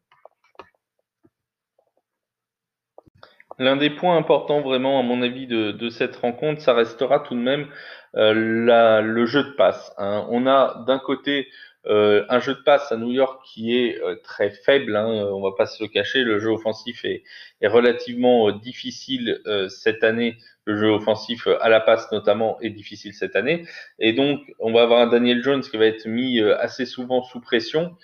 L'un 3.58 3.76
des 3.76 3.90
points 3.90 4.16
importants 4.16 4.62
vraiment, 4.62 4.98
à 4.98 5.02
mon 5.02 5.20
avis, 5.20 5.46
de, 5.46 5.88
cette 5.90 6.16
rencontre, 6.16 6.62
ça 6.62 6.72
restera 6.72 7.20
tout 7.20 7.34
de 7.34 7.40
même 7.40 7.66
le 8.14 9.26
jeu 9.26 9.44
de 9.44 9.50
passe. 9.50 9.92
Hein. 9.98 10.26
On 10.30 10.46
a 10.46 10.82
d'un 10.86 10.98
côté 10.98 11.48
euh, 11.86 12.24
un 12.30 12.40
jeu 12.40 12.54
de 12.54 12.60
passe 12.60 12.90
à 12.92 12.96
New 12.96 13.12
York 13.12 13.42
qui 13.44 13.76
est 13.76 14.00
euh, 14.00 14.16
très 14.22 14.50
faible, 14.50 14.96
hein, 14.96 15.06
on 15.06 15.42
va 15.42 15.52
pas 15.56 15.66
se 15.66 15.82
le 15.82 15.88
cacher. 15.88 16.22
Le 16.22 16.38
jeu 16.38 16.48
offensif 16.48 17.04
est, 17.04 17.22
est 17.60 17.68
relativement 17.68 18.48
euh, 18.48 18.52
difficile 18.52 19.40
cette 19.68 20.02
année. 20.04 20.36
Le 20.64 20.76
jeu 20.76 20.88
offensif 20.88 21.46
à 21.60 21.68
la 21.68 21.80
passe 21.80 22.10
notamment 22.10 22.58
est 22.60 22.70
difficile 22.70 23.12
cette 23.12 23.36
année. 23.36 23.66
Et 23.98 24.14
donc, 24.14 24.40
on 24.58 24.72
va 24.72 24.82
avoir 24.82 25.00
un 25.00 25.06
Daniel 25.08 25.42
Jones 25.42 25.60
qui 25.60 25.76
va 25.76 25.86
être 25.86 26.06
mis 26.06 26.40
assez 26.40 26.86
souvent 26.86 27.22
sous 27.22 27.40
pression. 27.40 27.94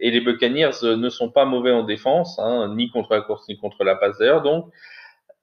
Et 0.00 0.10
les 0.10 0.20
Buccaneers 0.20 0.82
ne 0.82 1.08
sont 1.08 1.30
pas 1.30 1.44
mauvais 1.44 1.72
en 1.72 1.84
défense, 1.84 2.38
hein, 2.38 2.72
ni 2.76 2.90
contre 2.90 3.14
la 3.14 3.20
course 3.20 3.48
ni 3.48 3.56
contre 3.56 3.84
la 3.84 3.94
passe 3.94 4.18
d'ailleurs. 4.18 4.42
Donc, 4.42 4.72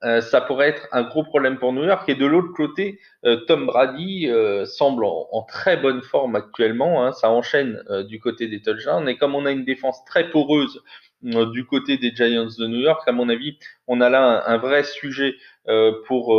euh, 0.04 0.20
ça 0.20 0.42
pourrait 0.42 0.68
être 0.68 0.86
un 0.92 1.02
gros 1.02 1.24
problème 1.24 1.58
pour 1.58 1.72
New 1.72 1.84
York. 1.84 2.08
Et 2.08 2.14
de 2.14 2.26
l'autre 2.26 2.52
côté, 2.54 3.00
euh, 3.24 3.36
Tom 3.46 3.66
Brady 3.66 4.28
euh, 4.28 4.66
semble 4.66 5.04
en, 5.04 5.42
très 5.48 5.76
bonne 5.76 6.02
forme 6.02 6.36
actuellement. 6.36 7.04
Hein, 7.04 7.12
ça 7.12 7.30
enchaîne 7.30 7.82
du 8.08 8.20
côté 8.20 8.48
des 8.48 8.60
touchdowns. 8.60 9.08
Et 9.08 9.16
comme 9.16 9.34
on 9.34 9.46
a 9.46 9.52
une 9.52 9.64
défense 9.64 10.04
très 10.04 10.30
poreuse 10.30 10.82
du 11.22 11.64
côté 11.64 11.96
des 11.96 12.14
Giants 12.14 12.48
de 12.58 12.66
New 12.66 12.80
York, 12.80 13.02
à 13.08 13.12
mon 13.12 13.28
avis, 13.28 13.58
on 13.86 14.00
a 14.00 14.10
là 14.10 14.44
un, 14.46 14.58
vrai 14.58 14.84
sujet 14.84 15.34
pour 16.06 16.36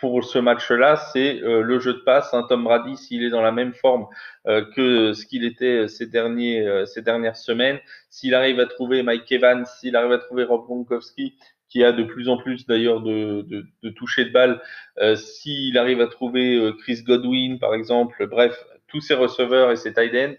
pour 0.00 0.24
ce 0.24 0.38
match-là, 0.38 0.96
c'est 1.12 1.40
le 1.42 1.78
jeu 1.80 1.94
de 1.94 1.98
passe. 1.98 2.32
Hein. 2.32 2.46
Tom 2.48 2.62
Brady, 2.62 2.96
s'il 2.96 3.24
est 3.24 3.30
dans 3.30 3.42
la 3.42 3.50
même 3.50 3.74
forme 3.74 4.06
que 4.46 5.12
ce 5.12 5.26
qu'il 5.26 5.44
était 5.44 5.88
ces 5.88 6.06
derniers 6.06 6.84
ces 6.86 7.02
dernières 7.02 7.36
semaines, 7.36 7.80
s'il 8.08 8.34
arrive 8.34 8.60
à 8.60 8.66
trouver 8.66 9.02
Mike 9.02 9.30
Evans, 9.32 9.66
s'il 9.66 9.96
arrive 9.96 10.12
à 10.12 10.18
trouver 10.18 10.44
Rob 10.44 10.64
Gronkowski, 10.64 11.34
qui 11.68 11.84
a 11.84 11.92
de 11.92 12.02
plus 12.02 12.28
en 12.28 12.36
plus 12.36 12.66
d'ailleurs 12.66 13.00
de, 13.00 13.42
de, 13.42 13.66
de 13.82 13.90
toucher 13.90 14.24
de 14.24 14.30
balle. 14.30 14.60
Euh, 14.98 15.16
S'il 15.16 15.76
arrive 15.78 16.00
à 16.00 16.06
trouver 16.06 16.56
euh, 16.56 16.72
Chris 16.72 17.02
Godwin, 17.02 17.58
par 17.58 17.74
exemple, 17.74 18.26
bref, 18.26 18.64
tous 18.88 19.00
ses 19.00 19.14
receveurs 19.14 19.70
et 19.70 19.76
ses 19.76 19.92
tight 19.92 20.14
ends, 20.14 20.34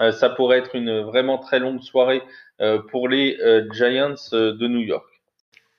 euh, 0.00 0.12
ça 0.12 0.30
pourrait 0.30 0.58
être 0.58 0.76
une 0.76 1.00
vraiment 1.00 1.38
très 1.38 1.58
longue 1.58 1.82
soirée 1.82 2.22
pour 2.90 3.08
les 3.08 3.38
Giants 3.72 4.16
de 4.32 4.66
New 4.66 4.80
York. 4.80 5.06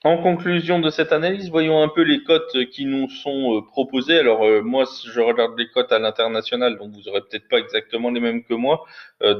En 0.05 0.15
conclusion 0.15 0.79
de 0.79 0.89
cette 0.89 1.11
analyse, 1.11 1.49
voyons 1.49 1.83
un 1.83 1.89
peu 1.89 2.03
les 2.03 2.23
cotes 2.23 2.55
qui 2.71 2.85
nous 2.85 3.09
sont 3.09 3.61
proposées. 3.67 4.17
Alors 4.17 4.45
moi, 4.63 4.85
je 5.05 5.19
regarde 5.19 5.59
les 5.59 5.67
cotes 5.67 5.91
à 5.91 5.99
l'international, 5.99 6.77
donc 6.77 6.93
vous 6.93 7.09
aurez 7.09 7.19
peut-être 7.19 7.49
pas 7.49 7.57
exactement 7.57 8.11
les 8.11 8.21
mêmes 8.21 8.45
que 8.45 8.53
moi. 8.53 8.85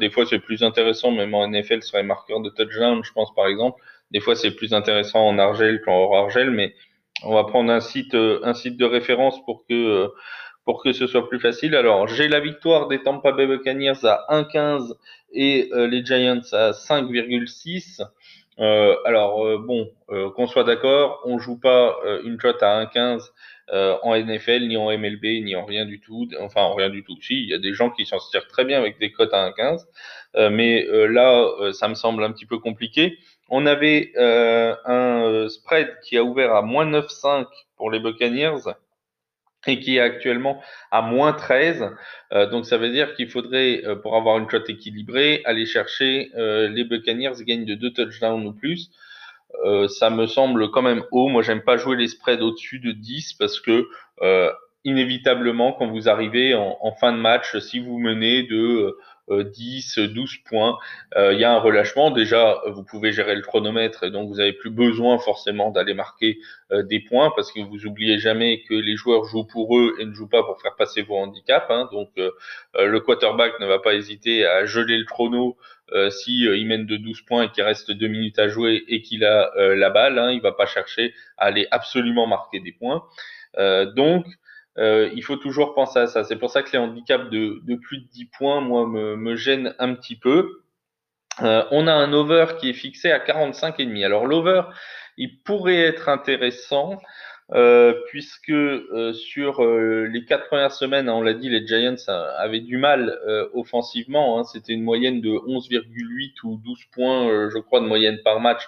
des 0.01 0.10
fois, 0.10 0.25
c'est 0.25 0.39
plus 0.39 0.62
intéressant, 0.62 1.12
même 1.12 1.34
en 1.34 1.48
NFL 1.48 1.82
sur 1.82 1.96
les 1.96 2.04
marqueurs 2.04 2.42
de 2.42 2.50
touchdown, 2.50 3.01
je 3.06 3.13
pense 3.13 3.34
par 3.34 3.48
exemple. 3.48 3.82
Des 4.12 4.20
fois, 4.20 4.36
c'est 4.36 4.51
plus 4.51 4.74
intéressant 4.74 5.28
en 5.28 5.38
argel 5.38 5.82
qu'en 5.82 5.98
hors 5.98 6.18
argel, 6.18 6.51
mais 6.51 6.74
on 7.24 7.34
va 7.34 7.44
prendre 7.44 7.72
un 7.72 7.80
site, 7.80 8.16
euh, 8.16 8.39
un 8.44 8.54
site 8.54 8.78
de 8.78 8.86
référence 8.86 9.44
pour 9.46 9.66
que 9.68 9.74
euh, 9.74 10.08
pour 10.66 10.84
que 10.84 10.94
ce 10.94 11.08
soit 11.08 11.28
plus 11.28 11.39
facile. 11.39 11.75
Alors, 11.75 12.08
j'ai 12.08 12.28
la 12.28 12.39
victoire 12.39 12.88
des 12.88 13.01
Tampa 13.01 13.32
Bay 13.32 13.48
Buccaneers 13.48 14.04
à 14.06 14.25
1,15 14.30 14.94
et 15.34 15.70
euh, 15.74 15.88
les 15.88 16.06
Giants 16.06 16.42
à 16.51 16.72
5,6. 16.72 18.01
Euh, 18.60 18.96
alors 19.06 19.58
bon, 19.60 19.89
qu'on 20.36 20.46
soit 20.46 20.66
d'accord, 20.66 21.22
on 21.24 21.39
joue 21.39 21.58
pas 21.58 21.96
une 22.25 22.38
cote 22.38 22.62
à 22.62 22.84
1,15 22.84 23.30
en 24.04 24.16
NFL, 24.16 24.68
ni 24.68 24.75
en 24.75 24.92
MLB, 24.92 25.24
ni 25.44 25.56
en 25.56 25.63
rien 25.63 25.86
du 25.86 26.01
tout. 26.01 26.28
Enfin, 26.42 26.62
en 26.63 26.75
rien 26.75 26.89
du 26.89 27.04
tout. 27.04 27.16
Si, 27.22 27.42
il 27.42 27.50
y 27.50 27.54
a 27.54 27.58
des 27.58 27.74
gens 27.74 27.89
qui 27.89 28.06
s'en 28.06 28.18
tirent 28.20 28.48
très 28.48 28.66
bien 28.66 28.78
avec 28.78 29.00
des 29.00 29.12
cotes 29.12 29.34
à 29.34 29.50
1,15, 29.50 30.50
mais 30.51 30.86
là, 31.08 31.48
ça 31.72 31.88
me 31.88 31.96
semble 31.96 32.24
un 32.24 32.32
petit 32.32 32.46
peu 32.46 32.60
compliqué. 32.60 33.18
On 33.50 33.65
avait 33.65 34.12
euh, 34.18 34.75
un 34.86 35.24
euh, 35.24 35.50
spread 35.50 35.98
qui 36.03 36.18
a 36.18 36.24
ouvert 36.24 36.53
à 36.56 36.62
moins 36.62 36.86
9,5 36.86 37.48
pour 37.77 37.91
les 37.91 38.00
Buccaneers 38.00 38.74
et 39.68 39.79
qui 39.79 39.98
est 39.98 40.00
actuellement 40.00 40.62
à 40.91 41.01
moins 41.01 41.34
13. 41.34 41.89
Euh, 42.32 42.46
donc 42.48 42.65
ça 42.65 42.77
veut 42.77 42.91
dire 42.91 43.15
qu'il 43.15 43.29
faudrait, 43.29 43.84
pour 44.03 44.15
avoir 44.15 44.38
une 44.38 44.48
cote 44.48 44.70
équilibrée, 44.70 45.41
aller 45.46 45.65
chercher 45.65 46.32
les 46.36 46.84
Buccaneers 46.84 47.34
gagnent 47.41 47.65
de 47.65 47.75
deux 47.75 47.91
touchdowns 47.91 48.46
ou 48.46 48.53
plus. 48.53 48.91
ça 49.89 50.10
me 50.10 50.27
semble 50.27 50.72
quand 50.72 50.82
même 50.82 51.03
haut. 51.12 51.27
Moi, 51.27 51.41
j'aime 51.41 51.62
pas 51.62 51.77
jouer 51.77 51.98
les 51.98 52.08
spreads 52.08 52.41
au-dessus 52.41 52.79
de 52.79 52.91
10 52.91 53.34
parce 53.34 53.60
que 53.60 53.88
inévitablement, 54.84 55.74
quand 55.74 55.88
vous 55.88 56.10
arrivez 56.10 56.56
en, 56.56 56.78
en, 56.82 56.92
fin 56.94 57.12
de 57.12 57.18
match, 57.18 57.58
si 57.60 57.80
vous 57.80 57.98
menez 57.98 58.44
de 58.44 58.96
10, 59.30 60.00
euh, 60.00 60.08
12 60.08 60.38
points. 60.46 60.78
Euh, 61.16 61.34
il 61.34 61.40
y 61.40 61.44
a 61.44 61.52
un 61.52 61.60
relâchement. 61.60 62.12
Déjà, 62.12 62.62
vous 62.68 62.84
pouvez 62.84 63.12
gérer 63.12 63.36
le 63.36 63.42
chronomètre 63.42 64.04
et 64.04 64.12
donc 64.12 64.28
vous 64.30 64.36
n'avez 64.36 64.54
plus 64.54 64.70
besoin 64.70 65.20
forcément 65.20 65.72
d'aller 65.72 65.94
marquer 65.94 66.40
euh, 66.72 66.84
des 66.84 67.00
points 67.00 67.32
parce 67.36 67.52
que 67.52 67.60
vous 67.60 67.86
oubliez 67.86 68.20
jamais 68.20 68.64
que 68.64 68.74
les 68.74 68.96
joueurs 68.96 69.26
jouent 69.26 69.46
pour 69.46 69.78
eux 69.78 69.96
et 70.00 70.06
ne 70.06 70.14
jouent 70.14 70.30
pas 70.30 70.44
pour 70.44 70.62
faire 70.62 70.76
passer 70.76 71.02
vos 71.02 71.16
handicaps. 71.16 71.70
Hein. 71.70 71.90
Donc 71.92 72.10
le 72.76 73.00
quarterback 73.00 73.60
ne 73.60 73.66
va 73.66 73.80
pas 73.80 73.94
hésiter 73.94 74.46
à 74.46 74.66
geler 74.66 74.98
le 74.98 75.06
chrono 75.06 75.58
si 76.10 76.42
il 76.42 76.68
mène 76.68 76.86
de 76.86 76.98
12 76.98 77.22
points 77.22 77.44
et 77.44 77.50
qu'il 77.50 77.64
reste 77.64 77.92
2 77.92 78.08
minutes 78.08 78.40
à 78.40 78.48
jouer 78.48 78.84
et 78.88 79.02
qu'il 79.02 79.26
a 79.26 79.52
la 79.56 79.90
balle. 79.90 80.20
Hein. 80.20 80.32
Il 80.32 80.42
va 80.42 80.52
pas 80.52 80.66
chercher 80.66 81.14
à 81.38 81.46
aller 81.46 81.68
absolument 81.72 82.28
marquer 82.28 82.60
des 82.60 82.72
points. 82.72 83.04
donc 83.96 84.26
euh, 84.80 85.10
il 85.14 85.24
faut 85.24 85.36
toujours 85.36 85.74
penser 85.76 86.00
à 86.00 86.08
ça. 86.08 86.24
C'est 86.24 86.38
pour 86.38 86.50
ça 86.50 86.64
que 86.64 86.72
les 86.72 86.78
handicaps 86.78 87.30
de, 87.30 87.60
de 87.64 87.76
plus 87.76 88.00
de 88.00 88.08
10 88.08 88.26
points, 88.38 88.62
moi, 88.62 88.88
me, 88.88 89.16
me 89.16 89.36
gênent 89.36 89.76
un 89.80 89.94
petit 89.94 90.16
peu. 90.16 90.64
Euh, 91.42 91.64
on 91.72 91.88
a 91.88 91.94
un 91.94 92.12
over 92.14 92.46
qui 92.60 92.70
est 92.70 92.74
fixé 92.74 93.12
à 93.12 93.20
45,5. 93.20 94.04
Alors 94.06 94.26
l'over, 94.26 94.64
il 95.18 95.42
pourrait 95.44 95.82
être 95.82 96.10
intéressant 96.10 96.98
euh, 97.52 97.94
puisque 98.10 98.52
euh, 98.52 99.12
sur 99.14 99.64
euh, 99.64 100.06
les 100.06 100.24
quatre 100.24 100.48
premières 100.48 100.72
semaines, 100.72 101.10
on 101.10 101.22
l'a 101.22 101.34
dit, 101.34 101.50
les 101.50 101.66
Giants 101.66 101.96
avaient 102.38 102.60
du 102.60 102.78
mal 102.78 103.18
offensivement. 103.54 104.40
Hein, 104.40 104.44
C'était 104.44 104.74
une 104.74 104.84
moyenne 104.84 105.22
de 105.22 105.30
11,8 105.30 106.34
ou 106.44 106.58
12 106.64 106.80
points, 106.92 107.50
je 107.50 107.58
crois, 107.60 107.80
de 107.80 107.86
moyenne 107.86 108.20
par 108.24 108.40
match 108.40 108.64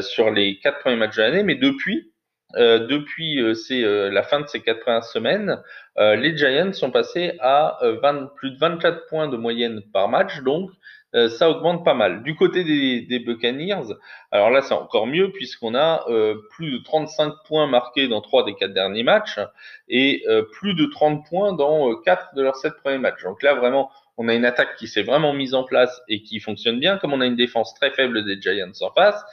sur 0.00 0.30
les 0.30 0.58
quatre 0.58 0.80
premiers 0.80 0.96
matchs 0.96 1.16
de 1.16 1.22
l'année. 1.22 1.42
Mais 1.42 1.54
depuis, 1.54 2.12
euh, 2.56 2.86
depuis 2.86 3.42
euh, 3.42 3.52
euh, 3.72 4.10
la 4.10 4.22
fin 4.22 4.40
de 4.40 4.46
ces 4.46 4.60
quatre 4.60 4.80
premières 4.80 5.04
semaines, 5.04 5.62
les 5.96 6.36
Giants 6.36 6.72
sont 6.72 6.92
passés 6.92 7.32
à 7.40 7.78
20, 7.82 8.30
plus 8.36 8.52
de 8.52 8.58
24 8.58 9.08
points 9.08 9.26
de 9.26 9.36
moyenne 9.36 9.82
par 9.92 10.08
match, 10.08 10.42
donc 10.42 10.70
ça 11.12 11.50
augmente 11.50 11.84
pas 11.84 11.94
mal. 11.94 12.22
Du 12.22 12.36
côté 12.36 12.62
des, 12.62 13.00
des 13.00 13.18
Buccaneers, 13.18 13.94
alors 14.30 14.50
là 14.50 14.62
c'est 14.62 14.74
encore 14.74 15.08
mieux 15.08 15.32
puisqu'on 15.32 15.74
a 15.74 16.06
plus 16.50 16.70
de 16.70 16.78
35 16.84 17.32
points 17.48 17.66
marqués 17.66 18.06
dans 18.06 18.20
trois 18.20 18.44
des 18.44 18.54
quatre 18.54 18.74
derniers 18.74 19.02
matchs 19.02 19.40
et 19.88 20.24
plus 20.52 20.74
de 20.74 20.86
30 20.86 21.26
points 21.28 21.52
dans 21.52 21.96
quatre 22.02 22.32
de 22.36 22.42
leurs 22.42 22.54
sept 22.54 22.74
premiers 22.76 22.98
matchs. 22.98 23.24
Donc 23.24 23.42
là 23.42 23.54
vraiment 23.54 23.90
on 24.18 24.28
a 24.28 24.34
une 24.34 24.44
attaque 24.44 24.76
qui 24.76 24.86
s'est 24.86 25.02
vraiment 25.02 25.32
mise 25.32 25.54
en 25.54 25.64
place 25.64 26.00
et 26.06 26.22
qui 26.22 26.38
fonctionne 26.38 26.78
bien, 26.78 26.96
comme 26.98 27.12
on 27.12 27.20
a 27.20 27.26
une 27.26 27.34
défense 27.34 27.74
très 27.74 27.90
faible 27.90 28.24
des 28.24 28.40
Giants 28.40 28.70
en 28.82 28.92
face. 28.92 29.24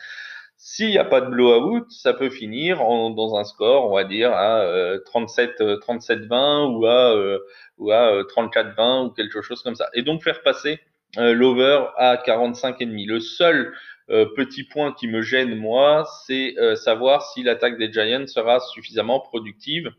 S'il 0.68 0.90
n'y 0.90 0.98
a 0.98 1.06
pas 1.06 1.22
de 1.22 1.28
blowout, 1.28 1.86
ça 1.92 2.12
peut 2.16 2.32
finir 2.32 2.82
en, 2.82 3.12
dans 3.12 3.36
un 3.36 3.44
score, 3.44 3.88
on 3.88 3.94
va 3.94 4.04
dire, 4.04 4.32
à 4.34 4.98
37, 5.06 5.62
euh, 5.62 5.78
37-20 5.78 6.34
euh, 6.34 6.66
ou 6.70 6.86
à, 6.88 7.14
euh, 7.14 7.40
ou 7.78 7.92
à 7.92 8.24
34-20 8.24 9.06
ou 9.06 9.10
quelque 9.12 9.44
chose 9.44 9.62
comme 9.62 9.76
ça. 9.76 9.90
Et 9.94 10.02
donc 10.02 10.24
faire 10.24 10.42
passer 10.42 10.80
l'over 11.18 11.86
à 11.98 12.16
45,5. 12.16 13.06
Le 13.06 13.20
seul 13.20 13.76
petit 14.08 14.64
point 14.64 14.92
qui 14.92 15.08
me 15.08 15.22
gêne, 15.22 15.56
moi, 15.56 16.04
c'est 16.26 16.56
savoir 16.76 17.22
si 17.22 17.44
l'attaque 17.44 17.78
des 17.78 17.94
Giants 17.94 18.26
sera 18.26 18.60
suffisamment 18.60 19.20
productive 19.20 19.94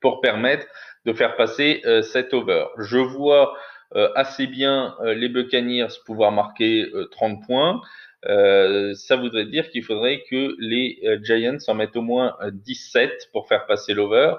pour 0.00 0.20
permettre 0.20 0.64
de 1.06 1.12
faire 1.12 1.34
passer 1.34 1.82
cet 2.02 2.32
over. 2.34 2.66
Je 2.78 2.98
vois 2.98 3.54
assez 4.14 4.46
bien 4.46 4.96
les 5.04 5.28
Buccaneers 5.28 5.88
pouvoir 6.06 6.32
marquer 6.32 6.86
30 7.10 7.44
points. 7.44 7.82
Euh, 8.28 8.94
ça 8.94 9.16
voudrait 9.16 9.46
dire 9.46 9.68
qu'il 9.70 9.82
faudrait 9.82 10.22
que 10.30 10.54
les 10.58 11.00
euh, 11.04 11.18
Giants 11.22 11.58
en 11.66 11.74
mettent 11.74 11.96
au 11.96 12.02
moins 12.02 12.36
17 12.52 13.10
euh, 13.10 13.14
pour 13.32 13.48
faire 13.48 13.66
passer 13.66 13.94
l'over. 13.94 14.34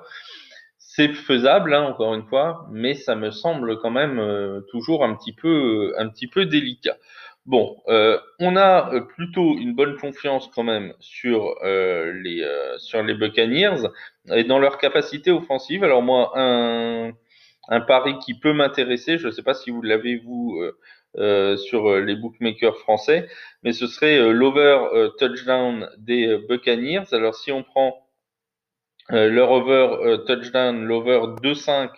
C'est 0.78 1.10
faisable, 1.14 1.74
hein, 1.74 1.82
encore 1.82 2.14
une 2.14 2.24
fois, 2.24 2.68
mais 2.72 2.94
ça 2.94 3.16
me 3.16 3.32
semble 3.32 3.80
quand 3.80 3.90
même 3.90 4.62
toujours 4.70 5.04
un 5.04 5.16
petit 5.16 5.34
peu, 5.34 6.46
délicat. 6.46 6.98
Bon, 7.48 7.78
on 8.40 8.56
a 8.56 9.02
plutôt 9.16 9.58
une 9.58 9.74
bonne 9.74 9.98
confiance 9.98 10.52
quand 10.54 10.64
même 10.64 10.94
sur 11.00 11.56
les 11.64 13.14
Buccaneers 13.16 13.88
et 14.32 14.44
dans 14.44 14.60
leur 14.60 14.78
capacité 14.78 15.32
offensive. 15.32 15.84
Alors 15.84 16.04
moi, 16.04 16.32
un 16.36 17.82
pari 17.82 18.20
qui 18.20 18.36
peut 18.36 18.54
m'intéresser, 18.54 19.18
je 19.18 19.28
ne 19.28 19.32
sais 19.32 19.44
pas 19.44 19.56
si 19.56 19.72
vous 19.72 19.82
l'avez 19.82 20.18
vous 20.18 20.62
euh, 21.18 21.58
sur 21.58 21.92
euh, 21.92 22.02
les 22.02 22.16
bookmakers 22.16 22.78
français, 22.80 23.30
mais 23.62 23.72
ce 23.72 23.86
serait 23.86 24.18
euh, 24.18 24.32
l'over 24.32 25.12
touchdown 25.20 25.88
des 26.00 26.38
Buccaneers. 26.50 27.04
Alors 27.12 27.36
si 27.36 27.52
on 27.52 27.64
prend 27.64 28.00
leur 29.10 29.52
over 29.52 30.24
touchdown, 30.26 30.86
l'over 30.86 31.20
2.5 31.44 31.90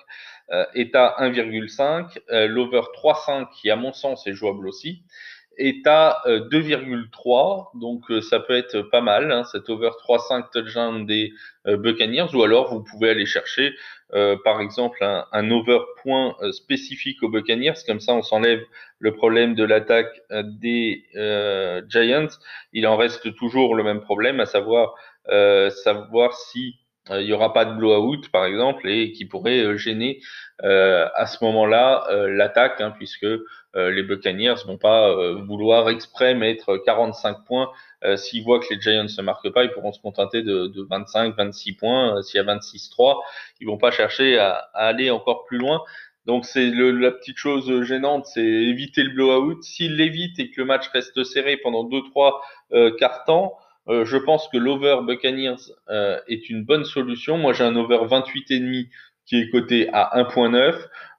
est 0.73 0.95
à 0.95 1.15
1,5, 1.19 2.17
l'over 2.47 2.81
3.5 2.95 3.47
qui 3.53 3.69
à 3.69 3.75
mon 3.75 3.93
sens 3.93 4.25
est 4.25 4.33
jouable 4.33 4.67
aussi, 4.67 5.03
est 5.57 5.85
à 5.87 6.21
2,3, 6.25 7.69
donc 7.79 8.03
ça 8.21 8.39
peut 8.39 8.55
être 8.55 8.81
pas 8.81 9.01
mal, 9.01 9.31
hein, 9.31 9.43
cet 9.43 9.69
over 9.69 9.91
3-5 10.07 10.51
touchdown 10.51 11.05
des 11.05 11.31
Buccaneers, 11.65 12.33
ou 12.33 12.43
alors 12.43 12.73
vous 12.73 12.83
pouvez 12.83 13.09
aller 13.09 13.25
chercher 13.25 13.73
par 14.43 14.61
exemple 14.61 15.03
un, 15.03 15.25
un 15.31 15.51
over 15.51 15.79
point 16.03 16.35
spécifique 16.51 17.21
aux 17.23 17.29
Buccaneers, 17.29 17.73
comme 17.87 17.99
ça 17.99 18.13
on 18.13 18.21
s'enlève 18.21 18.63
le 18.99 19.13
problème 19.13 19.55
de 19.55 19.63
l'attaque 19.63 20.21
des 20.43 21.05
Giants. 21.89 22.27
Il 22.73 22.87
en 22.87 22.97
reste 22.97 23.35
toujours 23.35 23.75
le 23.75 23.83
même 23.83 24.01
problème, 24.01 24.39
à 24.39 24.45
savoir 24.45 24.95
savoir 25.27 26.33
si 26.33 26.75
il 27.11 27.25
n'y 27.25 27.33
aura 27.33 27.53
pas 27.53 27.65
de 27.65 27.73
blowout 27.75 28.29
par 28.31 28.45
exemple 28.45 28.89
et 28.89 29.11
qui 29.11 29.25
pourrait 29.25 29.77
gêner 29.77 30.21
euh, 30.63 31.07
à 31.15 31.25
ce 31.25 31.43
moment-là 31.43 32.05
euh, 32.09 32.29
l'attaque, 32.29 32.81
hein, 32.81 32.91
puisque 32.97 33.25
euh, 33.25 33.91
les 33.91 34.03
Buccaneers 34.03 34.55
vont 34.65 34.77
pas 34.77 35.13
vouloir 35.41 35.89
exprès 35.89 36.33
mettre 36.33 36.77
45 36.77 37.45
points. 37.45 37.69
S'ils 38.17 38.43
voient 38.43 38.59
que 38.59 38.71
les 38.71 38.79
Giants 38.79 39.03
ne 39.03 39.21
marquent 39.23 39.51
pas, 39.51 39.63
ils 39.63 39.71
pourront 39.71 39.91
se 39.91 39.99
contenter 39.99 40.43
de, 40.43 40.67
de 40.67 40.83
25, 40.83 41.35
26 41.35 41.73
points. 41.73 42.21
S'il 42.21 42.37
y 42.37 42.39
a 42.39 42.55
26-3, 42.55 43.19
ils 43.59 43.67
vont 43.67 43.79
pas 43.79 43.89
chercher 43.89 44.37
à, 44.37 44.69
à, 44.73 44.87
aller 44.87 45.09
encore 45.09 45.43
plus 45.45 45.57
loin. 45.57 45.81
Donc 46.25 46.45
c'est 46.45 46.71
la 46.71 47.11
petite 47.11 47.37
chose 47.37 47.83
gênante, 47.83 48.25
c'est 48.25 48.41
éviter 48.41 49.03
le 49.03 49.11
blowout. 49.11 49.61
S'il 49.61 49.95
l'évite 49.95 50.39
et 50.39 50.49
que 50.49 50.59
le 50.59 50.65
match 50.65 50.87
reste 50.89 51.23
serré 51.23 51.57
pendant 51.57 51.83
2-3 51.83 52.33
euh, 52.73 52.95
quarts 52.97 53.23
temps, 53.25 53.57
je 53.87 54.17
pense 54.17 54.47
que 54.47 54.57
l'over 54.57 54.97
Buccaneers 55.05 55.71
est 56.27 56.49
une 56.49 56.63
bonne 56.63 56.85
solution. 56.85 57.37
Moi 57.37 57.53
j'ai 57.53 57.63
un 57.63 57.75
over 57.75 57.99
28 58.07 58.51
et 58.51 58.59
demi 58.59 58.89
qui 59.25 59.39
est 59.39 59.49
coté 59.49 59.89
à 59.91 60.11
1.9. 60.15 60.75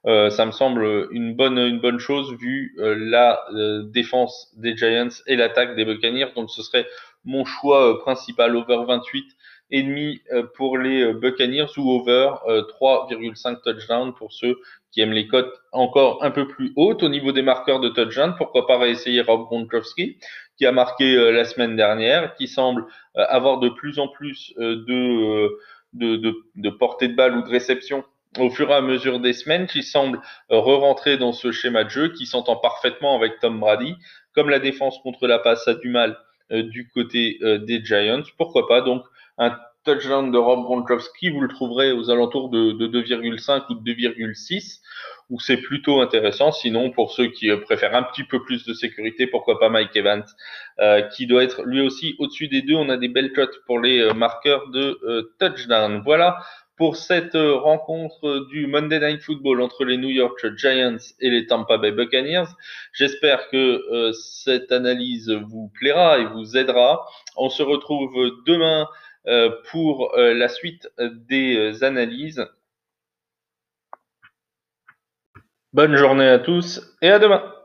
Euh, 0.06 0.30
ça 0.30 0.46
me 0.46 0.52
semble 0.52 1.08
une 1.10 1.34
bonne 1.34 1.58
une 1.58 1.80
bonne 1.80 1.98
chose 1.98 2.32
vu 2.34 2.76
euh, 2.78 2.94
la 2.96 3.40
euh, 3.52 3.82
défense 3.82 4.52
des 4.56 4.76
Giants 4.76 5.08
et 5.26 5.34
l'attaque 5.34 5.74
des 5.74 5.84
Buccaneers. 5.84 6.32
Donc 6.36 6.50
ce 6.50 6.62
serait 6.62 6.86
mon 7.24 7.44
choix 7.44 7.98
principal 8.00 8.54
over 8.54 8.84
28 8.86 9.35
et 9.70 9.82
demi 9.82 10.20
pour 10.54 10.78
les 10.78 11.12
Buccaneers 11.12 11.76
ou 11.76 11.90
over 11.90 12.30
3,5 12.46 13.62
touchdowns 13.62 14.14
pour 14.14 14.32
ceux 14.32 14.56
qui 14.92 15.00
aiment 15.00 15.12
les 15.12 15.26
cotes 15.26 15.52
encore 15.72 16.22
un 16.22 16.30
peu 16.30 16.46
plus 16.46 16.72
hautes 16.76 17.02
au 17.02 17.08
niveau 17.08 17.32
des 17.32 17.42
marqueurs 17.42 17.80
de 17.80 17.88
touchdown. 17.88 18.34
Pourquoi 18.38 18.66
pas 18.66 18.78
réessayer 18.78 19.22
Rob 19.22 19.46
Gronkowski 19.46 20.18
qui 20.56 20.66
a 20.66 20.72
marqué 20.72 21.32
la 21.32 21.44
semaine 21.44 21.76
dernière, 21.76 22.34
qui 22.34 22.48
semble 22.48 22.86
avoir 23.14 23.58
de 23.58 23.68
plus 23.68 23.98
en 23.98 24.08
plus 24.08 24.54
de 24.56 25.58
de, 25.96 26.16
de, 26.16 26.34
de 26.56 26.70
portée 26.70 27.08
de 27.08 27.14
balle 27.14 27.36
ou 27.36 27.42
de 27.42 27.48
réception 27.48 28.04
au 28.38 28.50
fur 28.50 28.70
et 28.70 28.74
à 28.74 28.80
mesure 28.80 29.20
des 29.20 29.32
semaines, 29.32 29.66
qui 29.66 29.82
semble 29.82 30.20
euh, 30.50 30.58
re-rentrer 30.58 31.16
dans 31.16 31.32
ce 31.32 31.52
schéma 31.52 31.84
de 31.84 31.90
jeu, 31.90 32.08
qui 32.08 32.26
s'entend 32.26 32.56
parfaitement 32.56 33.16
avec 33.16 33.38
Tom 33.40 33.58
Brady. 33.60 33.96
Comme 34.34 34.50
la 34.50 34.58
défense 34.58 34.98
contre 34.98 35.26
la 35.26 35.38
passe 35.38 35.66
a 35.68 35.74
du 35.74 35.88
mal 35.88 36.10
euh, 36.10 36.14
du 36.50 36.88
côté 36.88 37.38
euh, 37.42 37.58
des 37.58 37.84
Giants, 37.84 38.22
pourquoi 38.36 38.68
pas? 38.68 38.80
Donc 38.80 39.04
un 39.38 39.56
touchdown 39.84 40.32
de 40.32 40.38
Rob 40.38 40.64
Gronkowski, 40.64 41.30
vous 41.30 41.40
le 41.40 41.48
trouverez 41.48 41.92
aux 41.92 42.10
alentours 42.10 42.50
de, 42.50 42.72
de 42.72 42.88
2,5 42.88 43.64
ou 43.70 43.74
de 43.74 43.92
2,6 43.92 44.80
où 45.30 45.40
c'est 45.40 45.56
plutôt 45.56 46.00
intéressant. 46.00 46.52
Sinon, 46.52 46.90
pour 46.90 47.12
ceux 47.12 47.28
qui 47.28 47.50
euh, 47.50 47.58
préfèrent 47.58 47.96
un 47.96 48.02
petit 48.02 48.24
peu 48.24 48.42
plus 48.42 48.64
de 48.64 48.74
sécurité, 48.74 49.26
pourquoi 49.26 49.58
pas 49.58 49.68
Mike 49.68 49.96
Evans, 49.96 50.24
euh, 50.78 51.02
qui 51.02 51.26
doit 51.26 51.42
être 51.42 51.64
lui 51.64 51.80
aussi 51.80 52.14
au-dessus 52.18 52.48
des 52.48 52.62
deux. 52.62 52.76
On 52.76 52.88
a 52.88 52.96
des 52.96 53.08
belles 53.08 53.32
cotes 53.32 53.60
pour 53.66 53.80
les 53.80 54.00
euh, 54.00 54.14
marqueurs 54.14 54.68
de 54.68 55.32
touchdown. 55.38 56.02
Voilà 56.04 56.38
pour 56.76 56.96
cette 56.96 57.36
rencontre 57.36 58.46
du 58.48 58.66
Monday 58.66 59.00
Night 59.00 59.22
Football 59.22 59.62
entre 59.62 59.84
les 59.84 59.96
New 59.96 60.10
York 60.10 60.46
Giants 60.56 60.98
et 61.20 61.30
les 61.30 61.46
Tampa 61.46 61.78
Bay 61.78 61.90
Buccaneers. 61.90 62.44
J'espère 62.92 63.48
que 63.48 64.12
cette 64.12 64.70
analyse 64.72 65.30
vous 65.30 65.70
plaira 65.74 66.18
et 66.18 66.26
vous 66.26 66.56
aidera. 66.56 67.06
On 67.36 67.48
se 67.48 67.62
retrouve 67.62 68.14
demain 68.46 68.88
pour 69.70 70.12
la 70.16 70.48
suite 70.48 70.88
des 70.98 71.82
analyses. 71.82 72.46
Bonne 75.72 75.96
journée 75.96 76.28
à 76.28 76.38
tous 76.38 76.96
et 77.00 77.10
à 77.10 77.18
demain 77.18 77.55